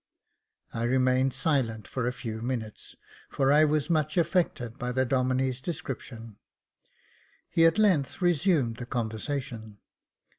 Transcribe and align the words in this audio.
I 0.73 0.81
remained 0.85 1.31
silent 1.31 1.87
for 1.87 2.07
a 2.07 2.11
few 2.11 2.41
minutes, 2.41 2.95
for 3.29 3.51
I 3.53 3.65
was 3.65 3.87
much 3.87 4.17
affected 4.17 4.79
by 4.79 4.91
the 4.91 5.05
Domlne's 5.05 5.61
description 5.61 6.31
j 6.31 6.35
he 7.49 7.65
at 7.67 7.77
length 7.77 8.19
resumed 8.19 8.77
the 8.77 8.87
conversation. 8.87 9.77